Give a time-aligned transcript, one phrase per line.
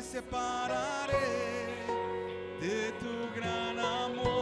[0.00, 1.28] me separaré
[2.58, 4.39] de tu gran amor,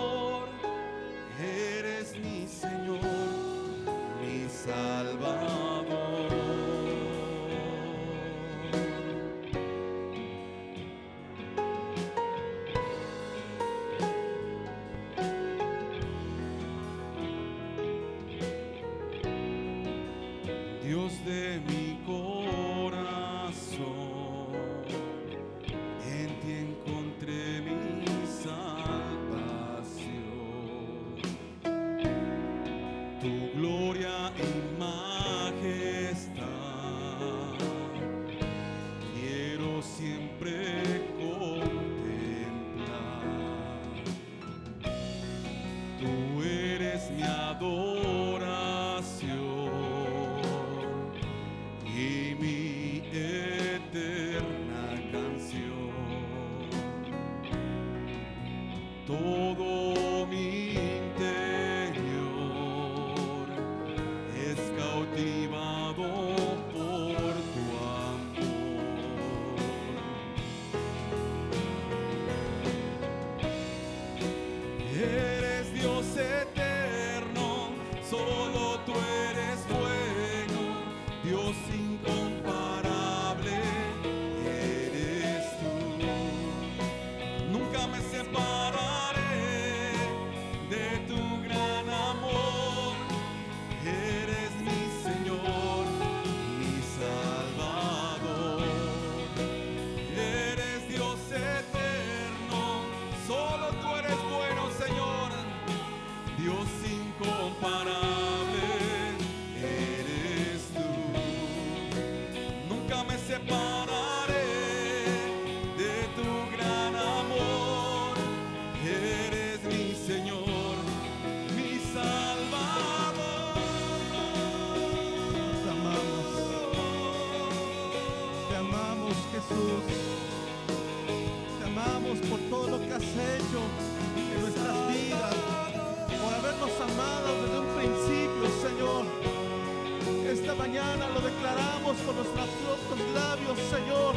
[141.38, 144.15] declaramos con nuestros labios, Señor,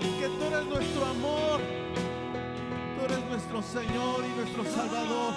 [0.00, 1.60] que tú eres nuestro amor,
[2.96, 5.34] tú eres nuestro Señor y nuestro Salvador.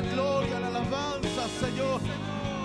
[0.00, 2.00] Gloria, la alabanza, Señor.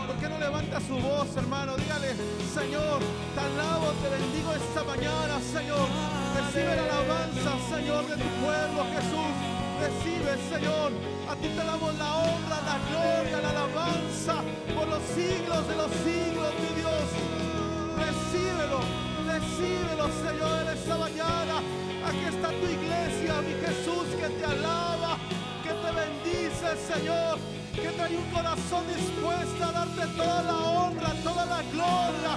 [0.08, 1.76] ¿Por qué no levanta su voz, hermano?
[1.78, 2.16] Dígale,
[2.54, 3.00] Señor,
[3.34, 5.88] te alabo, te bendigo esta mañana, Señor.
[6.36, 9.34] Recibe la alabanza, Señor, de tu pueblo, Jesús.
[9.82, 10.92] Recibe, Señor.
[11.30, 14.36] A ti te damos la honra, la gloria, la alabanza
[14.76, 17.06] por los siglos de los siglos, mi Dios.
[17.98, 18.80] Recíbelo,
[19.26, 21.56] recíbelo, Señor, en esta mañana.
[22.06, 24.95] Aquí está tu iglesia, mi Jesús, que te alaba,
[26.74, 27.38] Señor,
[27.76, 32.34] que trae un corazón dispuesto a darte toda la honra, toda la gloria.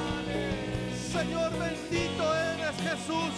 [1.12, 3.32] Señor, bendito eres Jesús,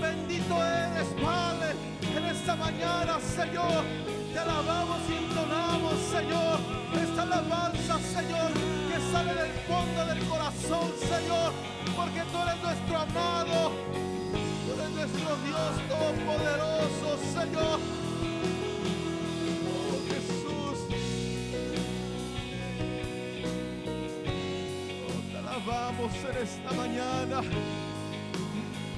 [0.00, 1.74] bendito eres Padre.
[2.16, 3.82] En esta mañana, Señor,
[4.32, 6.60] te alabamos y entonamos, Señor,
[7.02, 8.52] esta alabanza, Señor,
[8.88, 11.52] que sale del fondo del corazón, Señor,
[11.96, 13.72] porque tú eres nuestro amado,
[14.64, 18.01] tú eres nuestro Dios todopoderoso, Señor.
[26.02, 27.42] En esta mañana.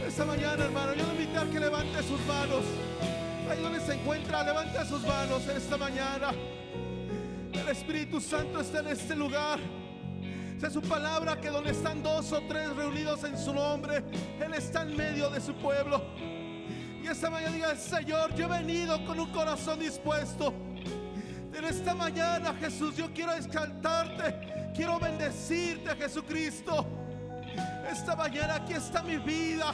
[0.06, 2.64] Esta mañana, hermano, yo le invito a que levante sus manos.
[3.50, 6.30] Ahí donde se encuentra, levante sus manos en esta mañana.
[7.52, 9.58] El Espíritu Santo está en este lugar.
[10.62, 14.02] Es su palabra que donde están dos o tres reunidos en su nombre,
[14.40, 16.02] Él está en medio de su pueblo.
[17.02, 20.54] Y esta mañana diga, Señor, yo he venido con un corazón dispuesto.
[21.52, 26.86] En esta mañana, Jesús, yo quiero exaltarte, quiero bendecirte, Jesucristo.
[27.90, 29.72] Esta mañana aquí está mi vida.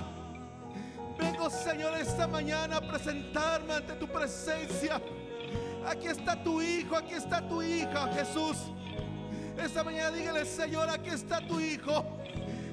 [1.18, 5.00] Vengo, Señor, esta mañana a presentarme ante tu presencia.
[5.86, 8.56] Aquí está tu hijo, aquí está tu hija, Jesús.
[9.56, 12.04] Esta mañana dígale, Señor, aquí está tu hijo.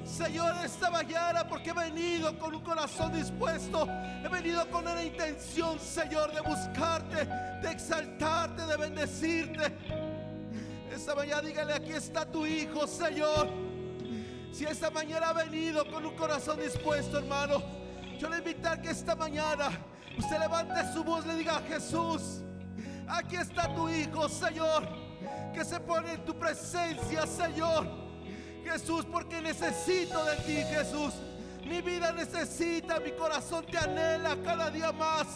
[0.04, 3.86] Señor, esta mañana porque he venido con un corazón dispuesto.
[4.24, 7.26] He venido con una intención, Señor, de buscarte,
[7.62, 9.72] de exaltarte, de bendecirte.
[11.08, 13.48] Esta mañana dígale, aquí está tu hijo, Señor.
[14.52, 17.62] Si esta mañana ha venido con un corazón dispuesto, hermano,
[18.18, 19.70] yo le invito a que esta mañana
[20.18, 22.42] usted levante su voz, le diga Jesús,
[23.08, 24.86] aquí está tu hijo, Señor
[25.54, 27.88] que se pone en tu presencia, Señor.
[28.62, 31.14] Jesús, porque necesito de ti, Jesús.
[31.64, 35.26] Mi vida necesita, mi corazón te anhela cada día más.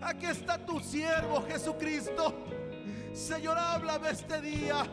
[0.00, 2.53] Aquí está tu siervo, Jesucristo.
[3.14, 4.84] Señor, háblame este día.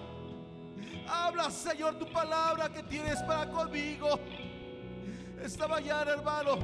[1.09, 4.19] Habla, Señor, tu palabra que tienes para conmigo.
[5.43, 6.59] Esta mañana, hermano,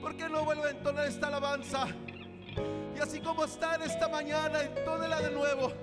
[0.00, 1.88] ¿por qué no vuelve a entonar esta alabanza?
[2.96, 5.74] Y así como está en esta mañana, entónela de nuevo.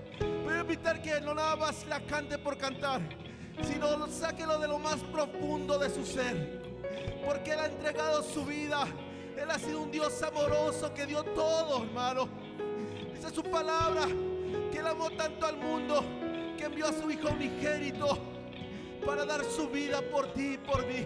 [0.44, 3.00] Voy a invitar que no nada más la cante por cantar,
[3.62, 6.64] sino sáquelo de lo más profundo de su ser.
[7.24, 8.88] Porque Él ha entregado su vida.
[9.38, 12.28] Él ha sido un Dios amoroso que dio todo, hermano.
[13.14, 14.08] Dice su palabra
[14.72, 16.04] que Él amó tanto al mundo
[16.58, 18.18] que envió a su Hijo unigénito
[19.06, 21.06] para dar su vida por ti y por mí.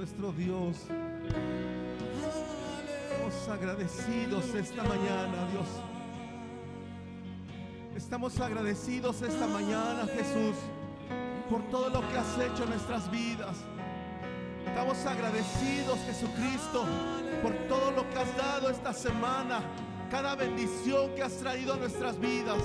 [0.00, 0.76] Nuestro Dios.
[3.10, 5.66] Estamos agradecidos esta mañana, Dios.
[7.94, 10.56] Estamos agradecidos esta mañana, Jesús,
[11.50, 13.56] por todo lo que has hecho en nuestras vidas.
[14.66, 16.86] Estamos agradecidos, Jesucristo,
[17.42, 19.60] por todo lo que has dado esta semana,
[20.10, 22.62] cada bendición que has traído a nuestras vidas.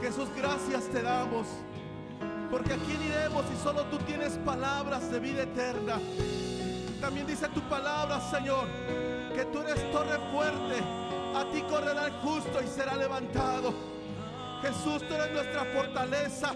[0.00, 1.46] Jesús, gracias te damos.
[2.54, 5.98] Porque a quién iremos si solo tú tienes palabras de vida eterna.
[7.00, 8.68] También dice tu palabra, Señor,
[9.34, 10.78] que tú eres torre fuerte.
[11.34, 13.74] A ti correrá el justo y será levantado.
[14.62, 16.52] Jesús, tú eres nuestra fortaleza.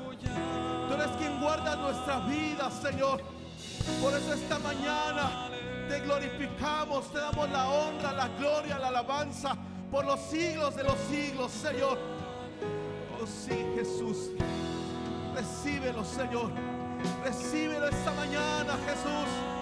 [0.86, 3.20] Tú eres quien guarda nuestra vida, Señor.
[4.00, 5.50] Por eso esta mañana
[5.88, 9.56] te glorificamos, te damos la honra, la gloria, la alabanza
[9.90, 11.98] por los siglos de los siglos, Señor.
[13.20, 14.30] Oh sí, Jesús.
[15.38, 16.50] Recíbelo, Señor.
[17.22, 19.57] Recíbelo esta mañana, Jesús.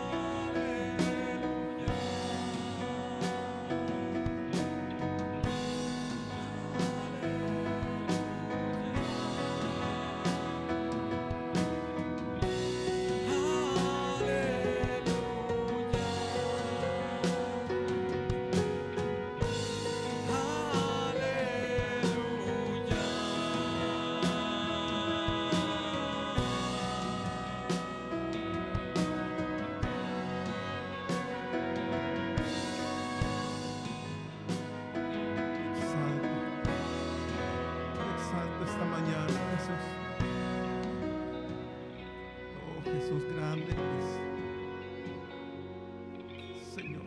[46.77, 47.03] Señor.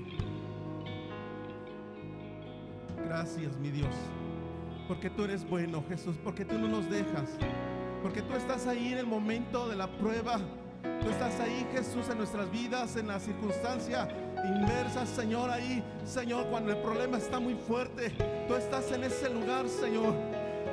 [3.06, 3.96] Gracias, mi Dios.
[4.88, 6.16] Porque tú eres bueno, Jesús.
[6.24, 7.38] Porque tú no nos dejas.
[8.02, 10.40] Porque tú estás ahí en el momento de la prueba.
[11.02, 14.08] Tú estás ahí, Jesús, en nuestras vidas, en la circunstancia
[14.44, 18.12] inmersa, Señor, ahí, Señor, cuando el problema está muy fuerte.
[18.48, 20.14] Tú estás en ese lugar, Señor.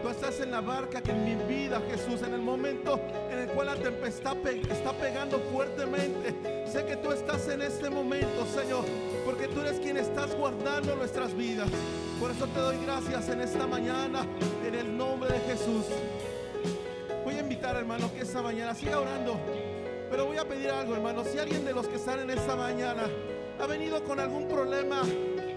[0.07, 3.49] Tú estás en la barca que en mi vida, Jesús, en el momento en el
[3.49, 6.33] cual la tempestad pe- está pegando fuertemente.
[6.71, 8.85] Sé que tú estás en este momento, Señor,
[9.25, 11.69] porque tú eres quien estás guardando nuestras vidas.
[12.21, 14.25] Por eso te doy gracias en esta mañana,
[14.65, 15.87] en el nombre de Jesús.
[17.25, 19.41] Voy a invitar, hermano, que esta mañana siga orando.
[20.09, 21.25] Pero voy a pedir algo, hermano.
[21.25, 23.11] Si alguien de los que están en esta mañana
[23.61, 25.03] ha venido con algún problema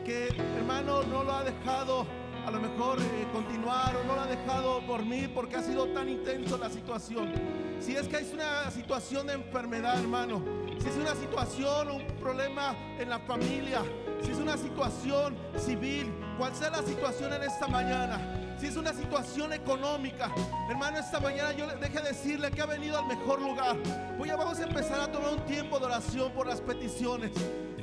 [0.04, 2.08] que, hermano, no lo ha dejado
[2.50, 6.10] a lo mejor eh, continuar o no lo ha dejado dormir porque ha sido tan
[6.10, 7.32] intenso la situación.
[7.80, 10.44] Si es que es una situación de enfermedad, hermano.
[10.80, 13.84] Si es una situación un problema en la familia.
[14.24, 16.12] Si es una situación civil.
[16.40, 20.30] Cual sea la situación en esta mañana si es una situación económica,
[20.70, 23.78] hermano, esta mañana yo deje decirle que ha venido al mejor lugar.
[24.18, 27.32] Voy a, vamos a empezar a tomar un tiempo de oración por las peticiones.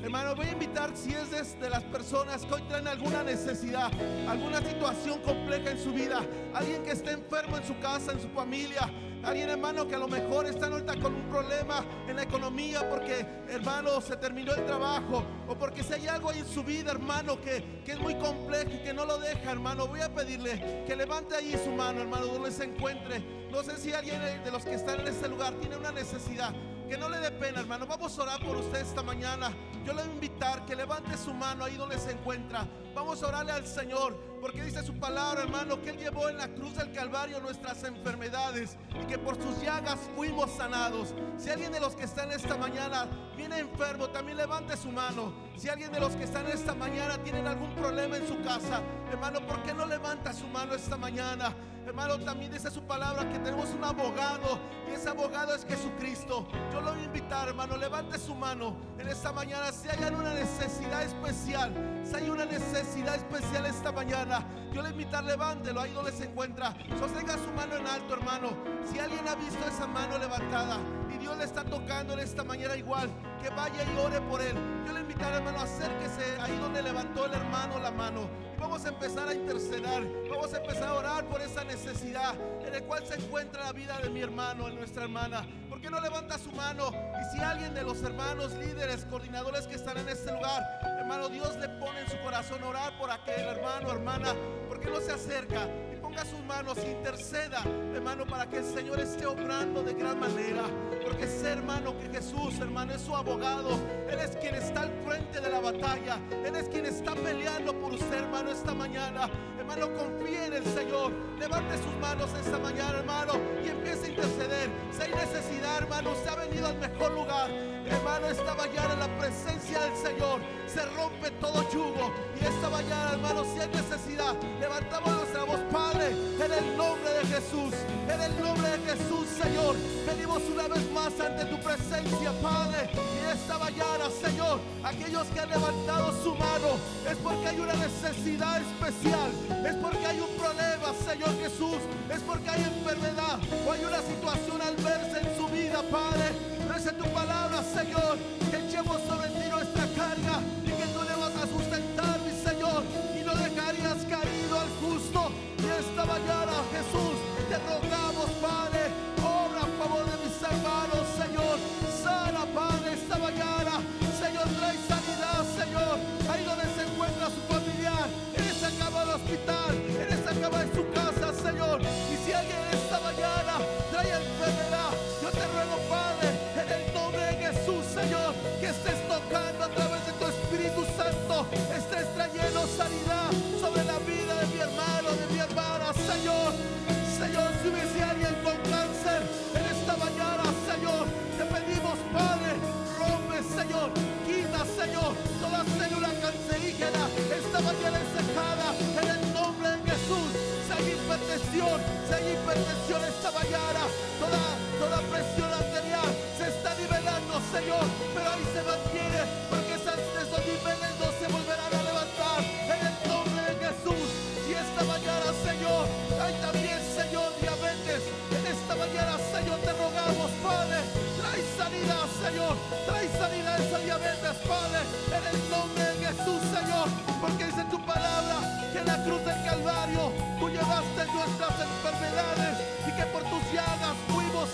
[0.06, 3.90] Hermano, voy a invitar si es de, las personas que hoy traen alguna necesidad,
[4.28, 8.28] alguna situación compleja en su vida, alguien que esté enfermo en su casa, en su
[8.28, 8.88] familia,
[9.24, 13.26] alguien hermano que a lo mejor está ahorita con un problema en la economía porque
[13.48, 17.40] hermano se terminó el trabajo o porque si hay algo ahí en su vida hermano
[17.40, 20.94] que, que es muy complejo y que no lo deja hermano voy a pedirle que
[20.94, 23.24] levante ahí su mano hermano donde se encuentre.
[23.50, 26.54] No sé si alguien de los que están en este lugar tiene una necesidad
[26.88, 27.86] que no le dé pena, hermano.
[27.86, 29.52] Vamos a orar por usted esta mañana.
[29.84, 32.66] Yo le voy a invitar que levante su mano ahí donde se encuentra.
[32.96, 36.48] Vamos a orarle al Señor, porque dice su palabra, hermano, que Él llevó en la
[36.48, 41.14] cruz del Calvario nuestras enfermedades y que por sus llagas fuimos sanados.
[41.36, 45.34] Si alguien de los que están esta mañana viene enfermo, también levante su mano.
[45.58, 49.46] Si alguien de los que están esta mañana tienen algún problema en su casa, hermano,
[49.46, 51.54] ¿por qué no levanta su mano esta mañana?
[51.86, 54.58] Hermano, también dice su palabra que tenemos un abogado
[54.90, 56.48] y ese abogado es Jesucristo.
[56.72, 59.70] Yo lo voy a invitar, hermano, levante su mano en esta mañana.
[59.70, 61.72] Si hay una necesidad especial,
[62.02, 66.74] si hay una necesidad especial esta mañana, yo le invitar, levántelo ahí donde se encuentra.
[66.98, 68.50] Sostenga su mano en alto, hermano.
[68.90, 70.78] Si alguien ha visto esa mano levantada
[71.12, 73.10] y Dios le está tocando en esta mañana igual,
[73.42, 74.56] que vaya y ore por él.
[74.86, 78.28] Yo le invitar, hermano, acérquese ahí donde levantó el hermano la mano.
[78.56, 80.28] Y vamos a empezar a interceder.
[80.30, 82.34] Vamos a empezar a orar por esa necesidad
[82.66, 85.44] en el cual se encuentra la vida de mi hermano, de nuestra hermana.
[85.68, 86.90] ¿Por qué no levanta su mano?
[87.20, 91.56] Y si alguien de los hermanos, líderes, coordinadores que están en este lugar, hermano, Dios
[91.56, 94.34] le pone en su corazón orar por aquel hermano, hermana,
[94.68, 95.68] ¿por qué no se acerca?
[95.92, 97.62] Y ponga sus manos interceda,
[97.94, 100.64] hermano, para que el Señor esté obrando de gran manera.
[101.02, 103.78] Porque sé, hermano, que Jesús, hermano, es su abogado.
[104.10, 106.18] Él es quien está al frente de la batalla.
[106.44, 109.30] Él es quien está peleando por usted, hermano, esta mañana.
[109.68, 111.10] Hermano, confíe en el Señor.
[111.40, 113.32] Levante sus manos esta mañana, hermano,
[113.64, 114.70] y empiece a interceder.
[114.92, 117.50] Si hay necesidad, hermano, usted ha venido al mejor lugar.
[117.50, 122.12] Hermano, esta mañana en la presencia del Señor se rompe todo yugo.
[122.40, 127.26] Y esta mañana, hermano, si hay necesidad, levantamos nuestra voz, Padre, en el nombre de
[127.26, 127.74] Jesús.
[128.08, 129.74] En el nombre de Jesús, Señor,
[130.06, 132.88] venimos una vez más ante tu presencia, Padre.
[132.94, 136.78] Y esta mañana, Señor, aquellos que han levantado su mano
[137.10, 139.30] es porque hay una necesidad especial.
[139.64, 141.78] Es porque hay un problema, Señor Jesús.
[142.12, 146.56] Es porque hay enfermedad o hay una situación al verse en su vida, Padre.
[146.86, 148.16] En tu palabra, Señor,
[148.48, 149.75] que echemos sobre ti nuestra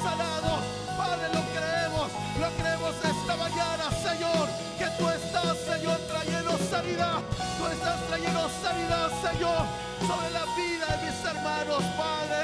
[0.03, 7.21] Padre, lo creemos, lo creemos esta mañana, Señor, que tú estás, Señor, trayendo sanidad.
[7.57, 9.63] Tú estás trayendo sanidad, Señor,
[10.01, 12.43] sobre la vida de mis hermanos, Padre.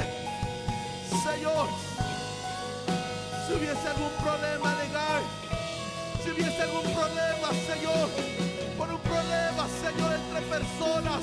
[1.10, 1.68] Señor,
[3.46, 5.22] si hubiese algún problema legal,
[6.22, 8.08] si hubiese algún problema, Señor,
[8.76, 11.22] por un problema, Señor, entre personas,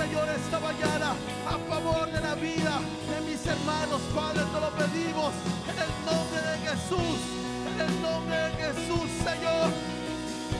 [0.00, 1.12] Señor, esta mañana
[1.44, 5.28] a favor de la vida de mis hermanos, Padre, te lo pedimos
[5.68, 7.20] en el nombre de Jesús,
[7.68, 9.68] en el nombre de Jesús, Señor.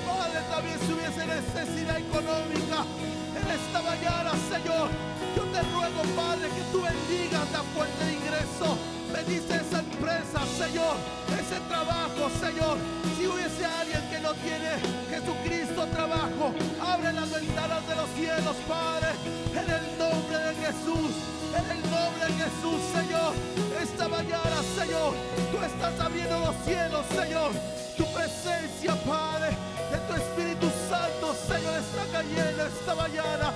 [0.05, 2.85] Padre, también si hubiese necesidad económica
[3.33, 4.93] en esta mañana, Señor,
[5.35, 8.77] yo te ruego, Padre, que tú bendigas la fuente de ingreso.
[9.11, 10.97] Bendice esa empresa, Señor,
[11.33, 12.77] ese trabajo, Señor.
[13.17, 14.71] Si hubiese alguien no tiene
[15.11, 19.09] Jesucristo trabajo, abre las ventanas de los cielos, Padre,
[19.51, 21.11] en el nombre de Jesús,
[21.59, 23.35] en el nombre de Jesús, Señor.
[23.83, 25.15] Esta mañana, Señor,
[25.51, 27.51] tú estás abriendo los cielos, Señor.
[27.97, 29.49] Tu presencia, Padre,
[29.91, 33.53] de tu Espíritu Santo, Señor, está cayendo esta mañana.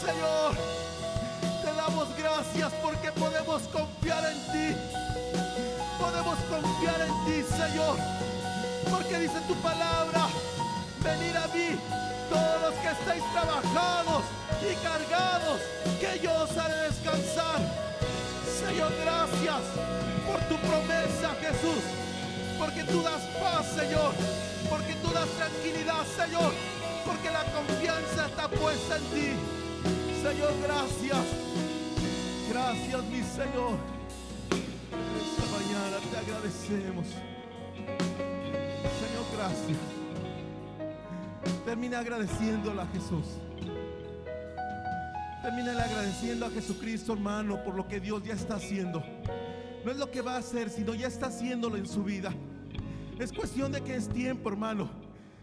[0.00, 0.56] Señor,
[1.62, 4.80] te damos gracias porque podemos confiar en ti.
[6.00, 8.35] Podemos confiar en ti, Señor.
[8.90, 10.28] Porque dice tu palabra,
[11.02, 11.78] venid a mí
[12.30, 14.24] todos los que estáis trabajados
[14.62, 15.60] y cargados,
[16.00, 17.60] que yo os haré descansar.
[18.46, 19.62] Señor, gracias
[20.26, 21.82] por tu promesa, Jesús.
[22.58, 24.12] Porque tú das paz, Señor.
[24.70, 26.52] Porque tú das tranquilidad, Señor.
[27.04, 29.28] Porque la confianza está puesta en ti.
[30.22, 31.26] Señor, gracias.
[32.50, 33.76] Gracias, mi Señor.
[35.20, 37.35] Esta mañana te agradecemos.
[41.64, 43.26] Termina agradeciéndole a Jesús.
[45.42, 49.02] Termina agradeciendo a Jesucristo, hermano, por lo que Dios ya está haciendo.
[49.84, 52.32] No es lo que va a hacer, sino ya está haciéndolo en su vida.
[53.18, 54.90] Es cuestión de que es tiempo, hermano.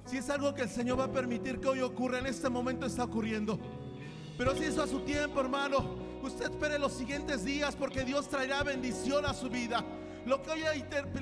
[0.06, 2.86] Si es algo que el Señor va a permitir que hoy ocurra, en este momento
[2.86, 3.58] está ocurriendo.
[4.38, 8.64] Pero si eso a su tiempo, hermano, usted espere los siguientes días porque Dios traerá
[8.64, 9.84] bendición a su vida.
[10.26, 10.64] Lo que hoy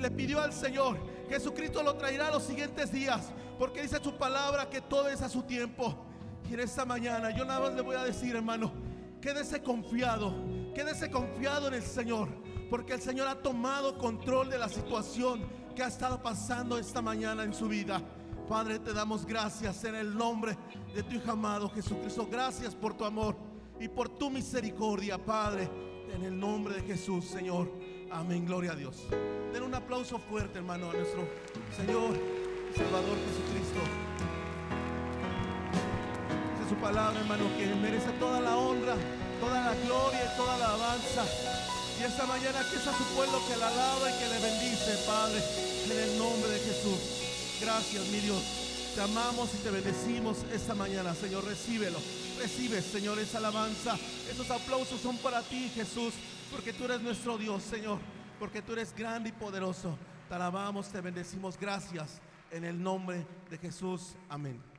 [0.00, 4.80] le pidió al Señor, Jesucristo lo traerá los siguientes días, porque dice su palabra que
[4.80, 5.94] todo es a su tiempo.
[6.48, 8.72] Y en esta mañana yo nada más le voy a decir, hermano,
[9.20, 10.34] quédese confiado,
[10.74, 12.28] quédese confiado en el Señor,
[12.70, 15.42] porque el Señor ha tomado control de la situación
[15.74, 18.00] que ha estado pasando esta mañana en su vida.
[18.48, 20.56] Padre, te damos gracias en el nombre
[20.94, 22.28] de tu Hijo amado Jesucristo.
[22.30, 23.36] Gracias por tu amor
[23.80, 25.68] y por tu misericordia, Padre,
[26.12, 27.70] en el nombre de Jesús, Señor.
[28.12, 28.94] Amén, gloria a Dios.
[29.52, 31.26] Den un aplauso fuerte, hermano, a nuestro
[31.74, 32.12] Señor
[32.76, 33.80] Salvador Jesucristo.
[36.52, 38.96] Dice su palabra, hermano, que merece toda la honra,
[39.40, 41.24] toda la gloria y toda la alabanza.
[41.98, 44.92] Y esta mañana que es a su pueblo que la alaba y que le bendice,
[45.06, 45.40] Padre,
[45.90, 47.00] en el nombre de Jesús.
[47.62, 48.42] Gracias, mi Dios.
[48.94, 51.46] Te amamos y te bendecimos esta mañana, Señor.
[51.46, 51.98] Recíbelo.
[52.38, 53.96] Recibe, Señor, esa alabanza.
[54.30, 56.12] Esos aplausos son para ti, Jesús,
[56.52, 57.98] porque tú eres nuestro Dios, Señor.
[58.38, 59.96] Porque tú eres grande y poderoso.
[60.28, 61.58] Te alabamos, te bendecimos.
[61.58, 62.20] Gracias.
[62.50, 64.14] En el nombre de Jesús.
[64.28, 64.71] Amén.